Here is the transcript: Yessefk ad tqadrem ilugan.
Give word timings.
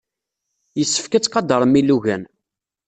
Yessefk 0.79 1.13
ad 1.13 1.23
tqadrem 1.23 1.73
ilugan. 1.79 2.23